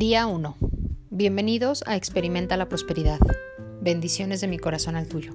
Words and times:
Día 0.00 0.26
1. 0.26 0.56
Bienvenidos 1.10 1.84
a 1.86 1.94
Experimenta 1.94 2.56
la 2.56 2.70
Prosperidad. 2.70 3.18
Bendiciones 3.82 4.40
de 4.40 4.48
mi 4.48 4.58
corazón 4.58 4.96
al 4.96 5.06
tuyo. 5.06 5.34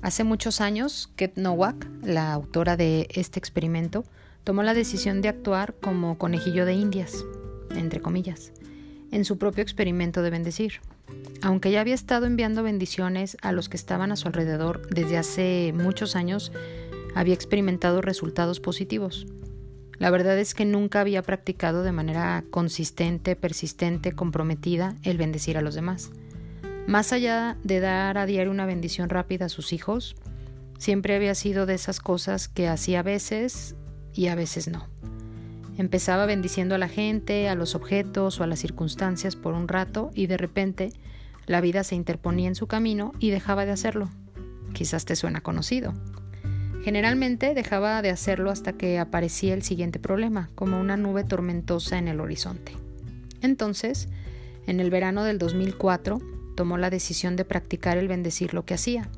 Hace 0.00 0.24
muchos 0.24 0.62
años, 0.62 1.10
Ket 1.14 1.36
Nowak, 1.36 1.86
la 2.02 2.32
autora 2.32 2.78
de 2.78 3.06
este 3.10 3.38
experimento, 3.38 4.04
tomó 4.42 4.62
la 4.62 4.72
decisión 4.72 5.20
de 5.20 5.28
actuar 5.28 5.74
como 5.74 6.16
conejillo 6.16 6.64
de 6.64 6.72
indias, 6.72 7.26
entre 7.76 8.00
comillas, 8.00 8.52
en 9.10 9.26
su 9.26 9.36
propio 9.36 9.60
experimento 9.60 10.22
de 10.22 10.30
bendecir. 10.30 10.80
Aunque 11.42 11.70
ya 11.70 11.82
había 11.82 11.92
estado 11.92 12.24
enviando 12.24 12.62
bendiciones 12.62 13.36
a 13.42 13.52
los 13.52 13.68
que 13.68 13.76
estaban 13.76 14.12
a 14.12 14.16
su 14.16 14.28
alrededor 14.28 14.88
desde 14.88 15.18
hace 15.18 15.74
muchos 15.76 16.16
años, 16.16 16.52
había 17.14 17.34
experimentado 17.34 18.00
resultados 18.00 18.60
positivos. 18.60 19.26
La 20.04 20.10
verdad 20.10 20.38
es 20.38 20.52
que 20.52 20.66
nunca 20.66 21.00
había 21.00 21.22
practicado 21.22 21.82
de 21.82 21.90
manera 21.90 22.44
consistente, 22.50 23.36
persistente, 23.36 24.12
comprometida 24.12 24.96
el 25.02 25.16
bendecir 25.16 25.56
a 25.56 25.62
los 25.62 25.74
demás. 25.74 26.10
Más 26.86 27.14
allá 27.14 27.56
de 27.64 27.80
dar 27.80 28.18
a 28.18 28.26
diario 28.26 28.52
una 28.52 28.66
bendición 28.66 29.08
rápida 29.08 29.46
a 29.46 29.48
sus 29.48 29.72
hijos, 29.72 30.14
siempre 30.76 31.16
había 31.16 31.34
sido 31.34 31.64
de 31.64 31.72
esas 31.72 32.00
cosas 32.00 32.48
que 32.48 32.68
hacía 32.68 33.00
a 33.00 33.02
veces 33.02 33.76
y 34.12 34.26
a 34.26 34.34
veces 34.34 34.68
no. 34.68 34.88
Empezaba 35.78 36.26
bendiciendo 36.26 36.74
a 36.74 36.78
la 36.78 36.88
gente, 36.88 37.48
a 37.48 37.54
los 37.54 37.74
objetos 37.74 38.38
o 38.38 38.44
a 38.44 38.46
las 38.46 38.58
circunstancias 38.58 39.36
por 39.36 39.54
un 39.54 39.68
rato 39.68 40.10
y 40.12 40.26
de 40.26 40.36
repente 40.36 40.92
la 41.46 41.62
vida 41.62 41.82
se 41.82 41.94
interponía 41.94 42.48
en 42.48 42.56
su 42.56 42.66
camino 42.66 43.12
y 43.20 43.30
dejaba 43.30 43.64
de 43.64 43.72
hacerlo. 43.72 44.10
Quizás 44.74 45.06
te 45.06 45.16
suena 45.16 45.40
conocido. 45.40 45.94
Generalmente 46.84 47.54
dejaba 47.54 48.02
de 48.02 48.10
hacerlo 48.10 48.50
hasta 48.50 48.74
que 48.74 48.98
aparecía 48.98 49.54
el 49.54 49.62
siguiente 49.62 49.98
problema, 49.98 50.50
como 50.54 50.78
una 50.78 50.98
nube 50.98 51.24
tormentosa 51.24 51.96
en 51.96 52.08
el 52.08 52.20
horizonte. 52.20 52.72
Entonces, 53.40 54.10
en 54.66 54.80
el 54.80 54.90
verano 54.90 55.24
del 55.24 55.38
2004, 55.38 56.20
tomó 56.54 56.76
la 56.76 56.90
decisión 56.90 57.36
de 57.36 57.46
practicar 57.46 57.96
el 57.96 58.06
bendecir 58.06 58.52
lo 58.52 58.66
que 58.66 58.74
hacía. 58.74 59.08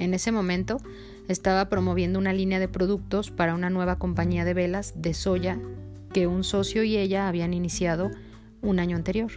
En 0.00 0.12
ese 0.12 0.32
momento, 0.32 0.78
estaba 1.28 1.68
promoviendo 1.68 2.18
una 2.18 2.32
línea 2.32 2.58
de 2.58 2.66
productos 2.66 3.30
para 3.30 3.54
una 3.54 3.70
nueva 3.70 3.96
compañía 3.96 4.44
de 4.44 4.54
velas 4.54 4.94
de 4.96 5.14
soya 5.14 5.60
que 6.12 6.26
un 6.26 6.42
socio 6.42 6.82
y 6.82 6.96
ella 6.96 7.28
habían 7.28 7.54
iniciado 7.54 8.10
un 8.60 8.80
año 8.80 8.96
anterior 8.96 9.30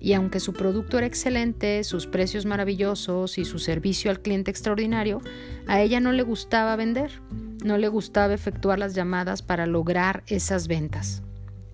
y 0.00 0.14
aunque 0.14 0.40
su 0.40 0.54
producto 0.54 0.96
era 0.96 1.06
excelente, 1.06 1.84
sus 1.84 2.06
precios 2.06 2.46
maravillosos 2.46 3.36
y 3.36 3.44
su 3.44 3.58
servicio 3.58 4.10
al 4.10 4.20
cliente 4.20 4.50
extraordinario, 4.50 5.20
a 5.66 5.82
ella 5.82 6.00
no 6.00 6.12
le 6.12 6.22
gustaba 6.22 6.74
vender, 6.74 7.20
no 7.62 7.76
le 7.76 7.88
gustaba 7.88 8.32
efectuar 8.32 8.78
las 8.78 8.94
llamadas 8.94 9.42
para 9.42 9.66
lograr 9.66 10.24
esas 10.26 10.68
ventas. 10.68 11.22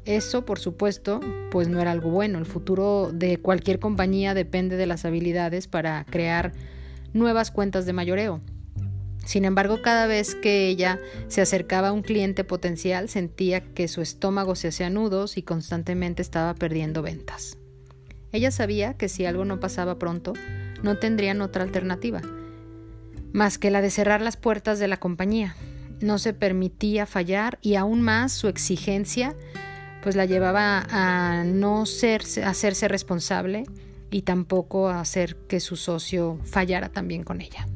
Eso, 0.05 0.45
por 0.45 0.59
supuesto, 0.59 1.21
pues 1.51 1.69
no 1.69 1.81
era 1.81 1.93
algo 1.93 2.11
bueno. 2.11 2.39
El 2.39 2.47
futuro 2.47 3.11
de 3.13 3.39
cualquier 3.39 3.79
compañía 3.79 4.35
depende 4.35 4.77
de 4.77 4.87
las 4.87 5.05
habilidades 5.05 5.69
para 5.69 6.05
crear 6.05 6.53
nuevas 7.13 7.51
cuentas 7.51 7.87
de 7.87 7.93
mayoreo. 7.93 8.41
Sin 9.25 9.45
embargo, 9.45 9.83
cada 9.83 10.07
vez 10.07 10.37
que 10.37 10.69
ella 10.69 11.01
se 11.27 11.41
acercaba 11.41 11.89
a 11.89 11.93
un 11.93 12.03
cliente 12.03 12.45
potencial, 12.45 13.09
sentía 13.09 13.61
que 13.61 13.89
su 13.89 14.01
estómago 14.01 14.55
se 14.55 14.69
hacía 14.69 14.91
nudos 14.91 15.37
y 15.37 15.43
constantemente 15.43 16.23
estaba 16.23 16.55
perdiendo 16.55 17.03
ventas. 17.03 17.59
Ella 18.37 18.51
sabía 18.51 18.93
que 18.93 19.09
si 19.09 19.25
algo 19.25 19.47
no 19.47 19.61
pasaba 19.61 19.99
pronto, 19.99 20.35
no 20.83 20.99
tendrían 20.99 21.41
otra 21.41 21.63
alternativa, 21.63 22.21
más 23.33 23.57
que 23.57 23.71
la 23.71 23.81
de 23.81 23.89
cerrar 23.89 24.21
las 24.21 24.37
puertas 24.37 24.79
de 24.79 24.89
la 24.89 24.99
compañía. 24.99 25.57
No 26.03 26.19
se 26.19 26.35
permitía 26.35 27.07
fallar 27.07 27.59
y 27.63 27.77
aún 27.77 28.03
más 28.03 28.33
su 28.33 28.49
exigencia 28.49 29.35
pues 30.03 30.17
la 30.17 30.27
llevaba 30.27 30.87
a 30.91 31.45
no 31.45 31.87
ser, 31.87 32.25
hacerse 32.45 32.89
responsable 32.89 33.65
y 34.11 34.21
tampoco 34.21 34.91
a 34.91 35.01
hacer 35.01 35.37
que 35.49 35.59
su 35.59 35.77
socio 35.77 36.39
fallara 36.45 36.91
también 36.91 37.25
con 37.25 37.41
ella. 37.41 37.67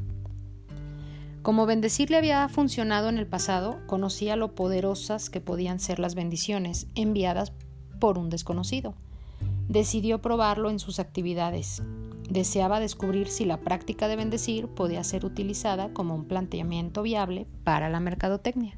Como 1.41 1.65
bendecirle 1.65 2.19
había 2.19 2.47
funcionado 2.51 3.09
en 3.09 3.17
el 3.17 3.27
pasado, 3.27 3.81
conocía 3.87 4.37
lo 4.37 4.55
poderosas 4.55 5.31
que 5.31 5.41
podían 5.41 5.81
ser 5.81 5.99
las 5.99 6.15
bendiciones 6.15 6.87
enviadas 6.97 7.51
por 7.99 8.19
un 8.19 8.29
desconocido 8.29 8.95
decidió 9.71 10.21
probarlo 10.21 10.69
en 10.69 10.81
sus 10.81 10.99
actividades. 10.99 11.81
Deseaba 12.29 12.81
descubrir 12.81 13.29
si 13.29 13.45
la 13.45 13.61
práctica 13.61 14.09
de 14.09 14.17
bendecir 14.17 14.67
podía 14.67 15.05
ser 15.05 15.25
utilizada 15.25 15.93
como 15.93 16.17
un 16.17 16.27
planteamiento 16.27 17.03
viable 17.03 17.47
para 17.63 17.89
la 17.89 18.01
mercadotecnia. 18.01 18.77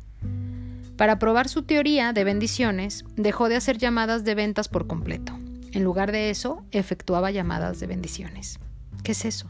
Para 0.99 1.19
probar 1.19 1.49
su 1.49 1.63
teoría 1.63 2.13
de 2.13 2.25
bendiciones, 2.25 3.07
dejó 3.17 3.49
de 3.49 3.57
hacer 3.57 3.79
llamadas 3.79 4.25
de 4.25 4.35
ventas 4.35 4.69
por 4.69 4.87
completo. 4.87 5.33
En 5.73 5.83
lugar 5.83 6.13
de 6.13 6.29
eso, 6.29 6.63
efectuaba 6.73 7.31
llamadas 7.31 7.81
de 7.81 7.87
bendiciones. 7.87 8.61
¿Qué 9.03 9.13
es 9.13 9.25
eso? 9.25 9.49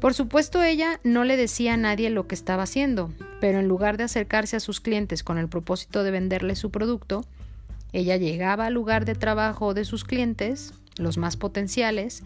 Por 0.00 0.14
supuesto, 0.14 0.62
ella 0.62 1.00
no 1.04 1.24
le 1.24 1.36
decía 1.36 1.74
a 1.74 1.76
nadie 1.76 2.08
lo 2.08 2.26
que 2.26 2.34
estaba 2.34 2.62
haciendo, 2.62 3.12
pero 3.42 3.58
en 3.58 3.68
lugar 3.68 3.98
de 3.98 4.04
acercarse 4.04 4.56
a 4.56 4.60
sus 4.60 4.80
clientes 4.80 5.22
con 5.22 5.36
el 5.36 5.50
propósito 5.50 6.02
de 6.02 6.10
venderles 6.10 6.58
su 6.58 6.70
producto, 6.70 7.26
ella 7.92 8.16
llegaba 8.16 8.66
al 8.66 8.74
lugar 8.74 9.04
de 9.04 9.14
trabajo 9.14 9.74
de 9.74 9.84
sus 9.84 10.04
clientes, 10.04 10.74
los 10.96 11.18
más 11.18 11.36
potenciales, 11.36 12.22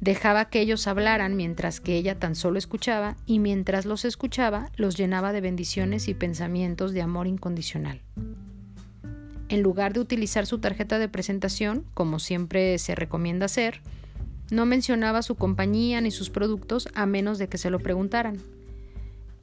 dejaba 0.00 0.50
que 0.50 0.60
ellos 0.60 0.86
hablaran 0.86 1.36
mientras 1.36 1.80
que 1.80 1.96
ella 1.96 2.18
tan 2.18 2.34
solo 2.34 2.58
escuchaba 2.58 3.16
y 3.24 3.38
mientras 3.38 3.86
los 3.86 4.04
escuchaba 4.04 4.70
los 4.76 4.96
llenaba 4.96 5.32
de 5.32 5.40
bendiciones 5.40 6.08
y 6.08 6.14
pensamientos 6.14 6.92
de 6.92 7.02
amor 7.02 7.26
incondicional. 7.26 8.02
En 9.48 9.62
lugar 9.62 9.92
de 9.92 10.00
utilizar 10.00 10.44
su 10.44 10.58
tarjeta 10.58 10.98
de 10.98 11.08
presentación, 11.08 11.84
como 11.94 12.18
siempre 12.18 12.78
se 12.78 12.94
recomienda 12.94 13.46
hacer, 13.46 13.80
no 14.50 14.66
mencionaba 14.66 15.22
su 15.22 15.36
compañía 15.36 16.00
ni 16.00 16.10
sus 16.10 16.30
productos 16.30 16.88
a 16.94 17.06
menos 17.06 17.38
de 17.38 17.48
que 17.48 17.58
se 17.58 17.70
lo 17.70 17.78
preguntaran 17.78 18.38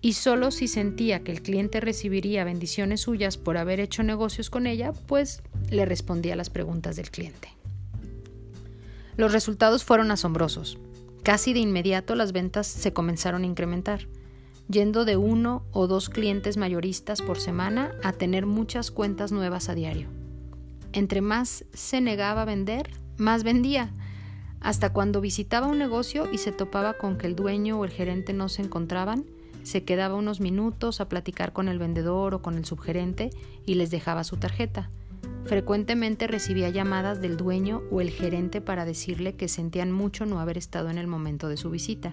y 0.03 0.13
solo 0.13 0.51
si 0.51 0.67
sentía 0.67 1.23
que 1.23 1.31
el 1.31 1.41
cliente 1.41 1.79
recibiría 1.79 2.43
bendiciones 2.43 2.99
suyas 2.99 3.37
por 3.37 3.57
haber 3.57 3.79
hecho 3.79 4.03
negocios 4.03 4.49
con 4.49 4.67
ella, 4.67 4.91
pues 4.91 5.41
le 5.71 5.85
respondía 5.85 6.35
las 6.35 6.49
preguntas 6.49 6.97
del 6.97 7.09
cliente. 7.09 7.47
Los 9.15 9.31
resultados 9.31 9.85
fueron 9.85 10.11
asombrosos. 10.11 10.77
Casi 11.23 11.53
de 11.53 11.61
inmediato 11.61 12.15
las 12.15 12.33
ventas 12.33 12.67
se 12.67 12.91
comenzaron 12.91 13.43
a 13.43 13.45
incrementar, 13.45 14.09
yendo 14.67 15.05
de 15.05 15.15
uno 15.15 15.63
o 15.71 15.87
dos 15.87 16.09
clientes 16.09 16.57
mayoristas 16.57 17.21
por 17.21 17.39
semana 17.39 17.95
a 18.03 18.11
tener 18.11 18.45
muchas 18.45 18.91
cuentas 18.91 19.31
nuevas 19.31 19.69
a 19.69 19.73
diario. 19.73 20.09
Entre 20.91 21.21
más 21.21 21.63
se 21.73 22.01
negaba 22.01 22.41
a 22.41 22.45
vender, 22.45 22.89
más 23.15 23.45
vendía, 23.45 23.89
hasta 24.59 24.91
cuando 24.91 25.21
visitaba 25.21 25.67
un 25.67 25.77
negocio 25.77 26.29
y 26.29 26.39
se 26.39 26.51
topaba 26.51 26.95
con 26.95 27.17
que 27.17 27.27
el 27.27 27.37
dueño 27.37 27.79
o 27.79 27.85
el 27.85 27.91
gerente 27.91 28.33
no 28.33 28.49
se 28.49 28.63
encontraban, 28.63 29.23
se 29.63 29.83
quedaba 29.83 30.15
unos 30.15 30.39
minutos 30.39 31.01
a 31.01 31.09
platicar 31.09 31.53
con 31.53 31.67
el 31.67 31.79
vendedor 31.79 32.33
o 32.33 32.41
con 32.41 32.55
el 32.57 32.65
subgerente 32.65 33.31
y 33.65 33.75
les 33.75 33.91
dejaba 33.91 34.23
su 34.23 34.37
tarjeta. 34.37 34.89
Frecuentemente 35.45 36.27
recibía 36.27 36.69
llamadas 36.69 37.21
del 37.21 37.37
dueño 37.37 37.81
o 37.91 38.01
el 38.01 38.09
gerente 38.09 38.61
para 38.61 38.85
decirle 38.85 39.35
que 39.35 39.47
sentían 39.47 39.91
mucho 39.91 40.25
no 40.25 40.39
haber 40.39 40.57
estado 40.57 40.89
en 40.89 40.97
el 40.97 41.07
momento 41.07 41.49
de 41.49 41.57
su 41.57 41.69
visita 41.69 42.11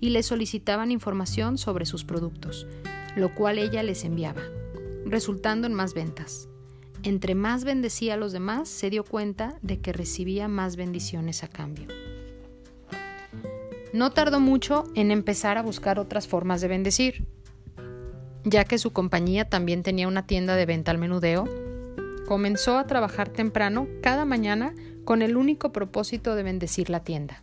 y 0.00 0.10
le 0.10 0.22
solicitaban 0.22 0.90
información 0.90 1.56
sobre 1.56 1.86
sus 1.86 2.04
productos, 2.04 2.66
lo 3.16 3.34
cual 3.34 3.58
ella 3.58 3.82
les 3.82 4.04
enviaba, 4.04 4.42
resultando 5.06 5.66
en 5.66 5.74
más 5.74 5.94
ventas. 5.94 6.48
Entre 7.02 7.34
más 7.34 7.64
bendecía 7.64 8.14
a 8.14 8.16
los 8.18 8.32
demás, 8.32 8.68
se 8.68 8.90
dio 8.90 9.04
cuenta 9.04 9.58
de 9.62 9.80
que 9.80 9.92
recibía 9.92 10.48
más 10.48 10.76
bendiciones 10.76 11.44
a 11.44 11.48
cambio. 11.48 11.86
No 13.96 14.10
tardó 14.10 14.40
mucho 14.40 14.84
en 14.94 15.10
empezar 15.10 15.56
a 15.56 15.62
buscar 15.62 15.98
otras 15.98 16.28
formas 16.28 16.60
de 16.60 16.68
bendecir, 16.68 17.26
ya 18.44 18.64
que 18.64 18.76
su 18.76 18.92
compañía 18.92 19.48
también 19.48 19.82
tenía 19.82 20.06
una 20.06 20.26
tienda 20.26 20.54
de 20.54 20.66
venta 20.66 20.90
al 20.90 20.98
menudeo. 20.98 21.48
Comenzó 22.28 22.76
a 22.76 22.86
trabajar 22.86 23.30
temprano 23.30 23.88
cada 24.02 24.26
mañana 24.26 24.74
con 25.06 25.22
el 25.22 25.38
único 25.38 25.72
propósito 25.72 26.34
de 26.34 26.42
bendecir 26.42 26.90
la 26.90 27.04
tienda. 27.04 27.42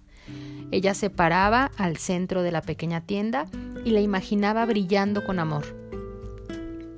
Ella 0.69 0.93
se 0.93 1.09
paraba 1.09 1.71
al 1.75 1.97
centro 1.97 2.43
de 2.43 2.51
la 2.51 2.61
pequeña 2.61 3.01
tienda 3.01 3.47
y 3.83 3.89
la 3.89 4.01
imaginaba 4.01 4.63
brillando 4.67 5.25
con 5.25 5.39
amor. 5.39 5.65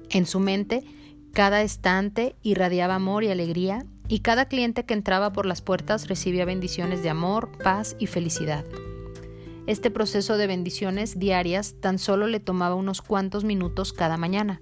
En 0.10 0.26
su 0.26 0.42
mente, 0.42 0.84
cada 1.32 1.62
estante 1.62 2.36
irradiaba 2.42 2.96
amor 2.96 3.24
y 3.24 3.30
alegría 3.30 3.86
y 4.10 4.20
cada 4.20 4.50
cliente 4.50 4.84
que 4.84 4.96
entraba 4.96 5.32
por 5.32 5.46
las 5.46 5.62
puertas 5.62 6.10
recibía 6.10 6.44
bendiciones 6.44 7.04
de 7.04 7.10
amor, 7.10 7.58
paz 7.64 7.96
y 8.00 8.08
felicidad. 8.08 8.66
Este 9.68 9.90
proceso 9.90 10.38
de 10.38 10.46
bendiciones 10.46 11.18
diarias 11.18 11.76
tan 11.80 11.98
solo 11.98 12.28
le 12.28 12.40
tomaba 12.40 12.76
unos 12.76 13.02
cuantos 13.02 13.44
minutos 13.44 13.94
cada 13.94 14.16
mañana. 14.16 14.62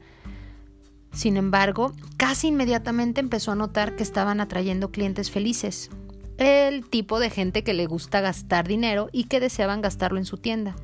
Sin 1.11 1.35
embargo, 1.35 1.91
casi 2.15 2.47
inmediatamente 2.47 3.19
empezó 3.19 3.51
a 3.51 3.55
notar 3.55 3.95
que 3.95 4.03
estaban 4.03 4.39
atrayendo 4.39 4.91
clientes 4.91 5.29
felices, 5.29 5.91
el 6.37 6.89
tipo 6.89 7.19
de 7.19 7.29
gente 7.29 7.63
que 7.63 7.73
le 7.73 7.85
gusta 7.85 8.21
gastar 8.21 8.67
dinero 8.67 9.09
y 9.11 9.25
que 9.25 9.39
deseaban 9.39 9.81
gastarlo 9.81 10.17
en 10.17 10.25
su 10.25 10.37
tienda. 10.37 10.75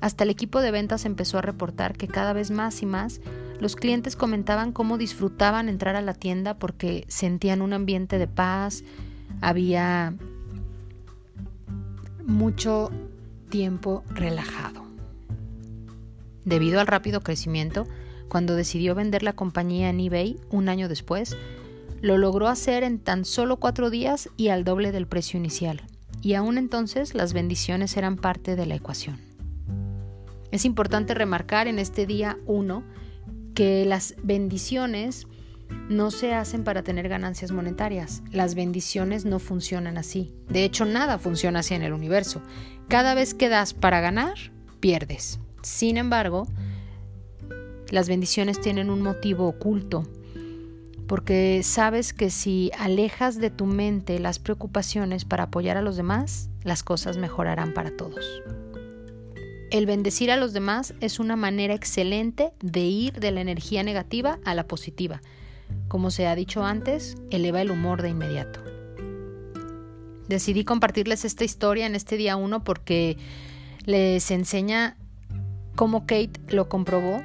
Hasta 0.00 0.24
el 0.24 0.30
equipo 0.30 0.60
de 0.60 0.70
ventas 0.70 1.04
empezó 1.04 1.38
a 1.38 1.42
reportar 1.42 1.96
que 1.96 2.08
cada 2.08 2.32
vez 2.32 2.50
más 2.50 2.82
y 2.82 2.86
más 2.86 3.20
los 3.60 3.76
clientes 3.76 4.16
comentaban 4.16 4.72
cómo 4.72 4.98
disfrutaban 4.98 5.68
entrar 5.68 5.94
a 5.96 6.02
la 6.02 6.14
tienda 6.14 6.58
porque 6.58 7.04
sentían 7.08 7.60
un 7.60 7.72
ambiente 7.72 8.18
de 8.18 8.28
paz, 8.28 8.82
había 9.40 10.14
mucho 12.24 12.90
tiempo 13.48 14.04
relajado. 14.10 14.84
Debido 16.44 16.80
al 16.80 16.86
rápido 16.86 17.20
crecimiento, 17.20 17.86
cuando 18.28 18.54
decidió 18.54 18.94
vender 18.94 19.22
la 19.22 19.32
compañía 19.32 19.90
en 19.90 20.00
eBay 20.00 20.38
un 20.50 20.68
año 20.68 20.88
después, 20.88 21.36
lo 22.00 22.16
logró 22.16 22.48
hacer 22.48 22.84
en 22.84 22.98
tan 22.98 23.24
solo 23.24 23.58
cuatro 23.58 23.90
días 23.90 24.28
y 24.36 24.48
al 24.48 24.64
doble 24.64 24.92
del 24.92 25.06
precio 25.06 25.38
inicial. 25.38 25.82
Y 26.22 26.34
aún 26.34 26.58
entonces 26.58 27.14
las 27.14 27.32
bendiciones 27.32 27.96
eran 27.96 28.16
parte 28.16 28.56
de 28.56 28.66
la 28.66 28.74
ecuación. 28.74 29.20
Es 30.50 30.64
importante 30.64 31.14
remarcar 31.14 31.68
en 31.68 31.78
este 31.78 32.06
día 32.06 32.38
1 32.46 32.82
que 33.54 33.84
las 33.84 34.14
bendiciones 34.22 35.26
no 35.88 36.10
se 36.10 36.34
hacen 36.34 36.64
para 36.64 36.82
tener 36.82 37.08
ganancias 37.08 37.50
monetarias. 37.50 38.22
Las 38.30 38.54
bendiciones 38.54 39.24
no 39.24 39.38
funcionan 39.38 39.98
así. 39.98 40.34
De 40.48 40.64
hecho, 40.64 40.84
nada 40.84 41.18
funciona 41.18 41.60
así 41.60 41.74
en 41.74 41.82
el 41.82 41.92
universo. 41.92 42.42
Cada 42.88 43.14
vez 43.14 43.34
que 43.34 43.48
das 43.48 43.74
para 43.74 44.00
ganar, 44.00 44.36
pierdes. 44.80 45.40
Sin 45.62 45.96
embargo, 45.96 46.46
las 47.90 48.08
bendiciones 48.08 48.60
tienen 48.60 48.90
un 48.90 49.02
motivo 49.02 49.48
oculto, 49.48 50.06
porque 51.06 51.62
sabes 51.62 52.12
que 52.12 52.30
si 52.30 52.70
alejas 52.78 53.38
de 53.38 53.50
tu 53.50 53.64
mente 53.64 54.18
las 54.18 54.38
preocupaciones 54.38 55.24
para 55.24 55.44
apoyar 55.44 55.76
a 55.78 55.82
los 55.82 55.96
demás, 55.96 56.50
las 56.64 56.82
cosas 56.82 57.16
mejorarán 57.16 57.72
para 57.72 57.96
todos. 57.96 58.42
El 59.70 59.86
bendecir 59.86 60.30
a 60.30 60.36
los 60.36 60.52
demás 60.52 60.94
es 61.00 61.18
una 61.18 61.36
manera 61.36 61.74
excelente 61.74 62.52
de 62.60 62.80
ir 62.80 63.20
de 63.20 63.32
la 63.32 63.40
energía 63.40 63.82
negativa 63.82 64.38
a 64.44 64.54
la 64.54 64.66
positiva. 64.66 65.20
Como 65.88 66.10
se 66.10 66.26
ha 66.26 66.34
dicho 66.34 66.64
antes, 66.64 67.16
eleva 67.30 67.62
el 67.62 67.70
humor 67.70 68.02
de 68.02 68.10
inmediato. 68.10 68.60
Decidí 70.28 70.64
compartirles 70.64 71.24
esta 71.24 71.44
historia 71.44 71.86
en 71.86 71.94
este 71.94 72.16
día 72.16 72.36
1 72.36 72.62
porque 72.62 73.16
les 73.86 74.30
enseña 74.30 74.96
como 75.74 76.06
Kate 76.06 76.40
lo 76.48 76.68
comprobó, 76.68 77.22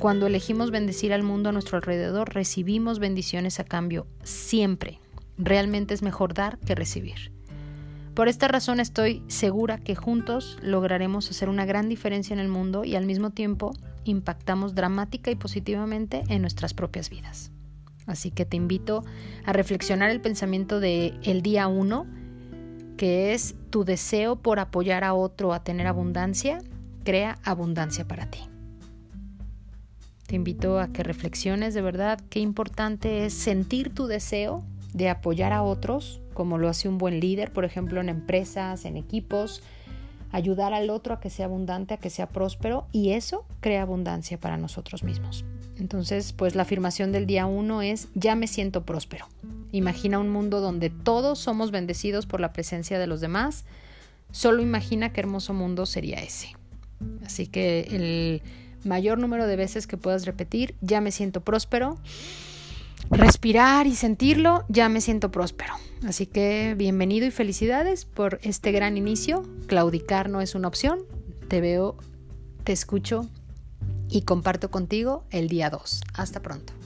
cuando 0.00 0.26
elegimos 0.26 0.70
bendecir 0.70 1.12
al 1.12 1.22
mundo 1.22 1.50
a 1.50 1.52
nuestro 1.52 1.76
alrededor, 1.76 2.32
recibimos 2.32 2.98
bendiciones 2.98 3.60
a 3.60 3.64
cambio, 3.64 4.06
siempre. 4.22 4.98
Realmente 5.36 5.92
es 5.92 6.00
mejor 6.00 6.32
dar 6.32 6.58
que 6.60 6.74
recibir. 6.74 7.32
Por 8.14 8.28
esta 8.28 8.48
razón 8.48 8.80
estoy 8.80 9.22
segura 9.26 9.76
que 9.76 9.94
juntos 9.94 10.58
lograremos 10.62 11.30
hacer 11.30 11.50
una 11.50 11.66
gran 11.66 11.90
diferencia 11.90 12.32
en 12.32 12.40
el 12.40 12.48
mundo 12.48 12.84
y 12.84 12.96
al 12.96 13.04
mismo 13.04 13.28
tiempo 13.28 13.74
impactamos 14.04 14.74
dramática 14.74 15.30
y 15.30 15.36
positivamente 15.36 16.22
en 16.28 16.42
nuestras 16.42 16.74
propias 16.74 17.10
vidas. 17.10 17.50
Así 18.06 18.30
que 18.30 18.44
te 18.44 18.56
invito 18.56 19.04
a 19.44 19.52
reflexionar 19.52 20.10
el 20.10 20.20
pensamiento 20.20 20.80
de 20.80 21.14
el 21.22 21.42
día 21.42 21.68
1, 21.68 22.06
que 22.96 23.32
es 23.32 23.54
tu 23.70 23.84
deseo 23.84 24.36
por 24.36 24.58
apoyar 24.58 25.04
a 25.04 25.14
otro 25.14 25.52
a 25.52 25.62
tener 25.62 25.86
abundancia 25.86 26.58
crea 27.04 27.38
abundancia 27.44 28.06
para 28.06 28.26
ti. 28.30 28.40
Te 30.26 30.36
invito 30.36 30.78
a 30.78 30.88
que 30.92 31.02
reflexiones 31.02 31.74
de 31.74 31.82
verdad 31.82 32.20
qué 32.30 32.40
importante 32.40 33.24
es 33.24 33.34
sentir 33.34 33.92
tu 33.92 34.06
deseo 34.06 34.64
de 34.92 35.08
apoyar 35.08 35.52
a 35.52 35.62
otros, 35.62 36.20
como 36.34 36.58
lo 36.58 36.68
hace 36.68 36.88
un 36.88 36.98
buen 36.98 37.20
líder, 37.20 37.52
por 37.52 37.64
ejemplo, 37.64 38.00
en 38.00 38.08
empresas, 38.08 38.84
en 38.84 38.96
equipos, 38.96 39.62
ayudar 40.32 40.72
al 40.72 40.90
otro 40.90 41.14
a 41.14 41.20
que 41.20 41.30
sea 41.30 41.46
abundante, 41.46 41.94
a 41.94 41.96
que 41.98 42.10
sea 42.10 42.28
próspero, 42.28 42.86
y 42.92 43.10
eso 43.10 43.44
crea 43.60 43.82
abundancia 43.82 44.38
para 44.38 44.56
nosotros 44.56 45.02
mismos. 45.02 45.44
Entonces, 45.78 46.32
pues 46.32 46.54
la 46.54 46.62
afirmación 46.62 47.10
del 47.12 47.26
día 47.26 47.46
uno 47.46 47.82
es, 47.82 48.08
ya 48.14 48.34
me 48.34 48.46
siento 48.46 48.84
próspero. 48.84 49.26
Imagina 49.72 50.18
un 50.18 50.28
mundo 50.28 50.60
donde 50.60 50.90
todos 50.90 51.38
somos 51.38 51.70
bendecidos 51.70 52.26
por 52.26 52.40
la 52.40 52.52
presencia 52.52 52.98
de 52.98 53.06
los 53.06 53.20
demás. 53.20 53.64
Solo 54.30 54.62
imagina 54.62 55.12
qué 55.12 55.20
hermoso 55.20 55.54
mundo 55.54 55.86
sería 55.86 56.18
ese. 56.18 56.54
Así 57.24 57.46
que 57.46 57.88
el 57.90 58.42
mayor 58.84 59.18
número 59.18 59.46
de 59.46 59.56
veces 59.56 59.86
que 59.86 59.96
puedas 59.96 60.26
repetir, 60.26 60.74
ya 60.80 61.00
me 61.00 61.12
siento 61.12 61.40
próspero. 61.40 61.98
Respirar 63.08 63.86
y 63.86 63.94
sentirlo, 63.94 64.64
ya 64.68 64.88
me 64.88 65.00
siento 65.00 65.30
próspero. 65.30 65.74
Así 66.06 66.26
que 66.26 66.74
bienvenido 66.76 67.26
y 67.26 67.30
felicidades 67.30 68.04
por 68.04 68.38
este 68.42 68.72
gran 68.72 68.96
inicio. 68.96 69.42
Claudicar 69.66 70.28
no 70.28 70.40
es 70.40 70.54
una 70.54 70.68
opción. 70.68 71.00
Te 71.48 71.60
veo, 71.60 71.96
te 72.64 72.72
escucho 72.72 73.26
y 74.08 74.22
comparto 74.22 74.70
contigo 74.70 75.24
el 75.30 75.48
día 75.48 75.70
2. 75.70 76.02
Hasta 76.14 76.40
pronto. 76.40 76.79